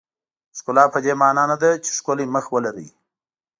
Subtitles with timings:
[0.57, 2.87] ښکلا پدې معنا نه ده چې ښکلی مخ ولرئ.